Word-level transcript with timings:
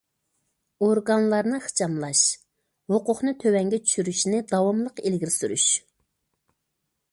ئورگانلارنى 0.85 1.57
ئىخچاملاش، 1.59 2.21
ھوقۇقنى 2.95 3.35
تۆۋەنگە 3.45 3.81
چۈشۈرۈشنى 3.91 4.43
داۋاملىق 4.55 5.05
ئىلگىرى 5.05 5.37
سۈرۈش. 5.39 5.69